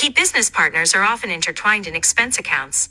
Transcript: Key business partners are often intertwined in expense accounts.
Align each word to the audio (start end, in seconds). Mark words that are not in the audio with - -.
Key 0.00 0.08
business 0.08 0.48
partners 0.48 0.94
are 0.94 1.02
often 1.02 1.28
intertwined 1.30 1.86
in 1.86 1.94
expense 1.94 2.38
accounts. 2.38 2.88